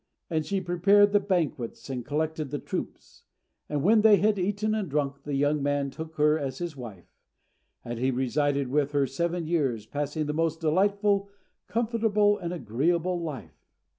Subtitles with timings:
[0.31, 3.21] And she prepared the banquets and collected the troops;
[3.69, 7.05] and when they had eaten and drunk, the young man took her as his wife.
[7.85, 11.29] And he resided with her seven years, passing the most delightful,
[11.67, 13.61] comfortable, and agreeable life.